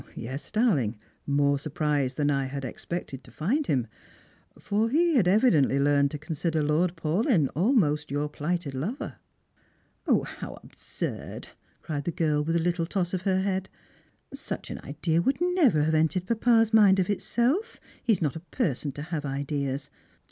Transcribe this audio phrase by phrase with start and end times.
[0.15, 0.95] "Yes, darling;
[1.27, 3.85] more surprised than I had ex]oected to find him,
[4.57, 9.17] for he had evidently learned to consider Lord Paulyn almost your plighted lover."
[10.07, 11.49] How absurd!"
[11.83, 13.69] cried the girl with a little toss of her head;
[14.33, 17.79] •* such an idea would never have entered papa's mind of itself.
[18.01, 19.91] He is not a person to have ideas.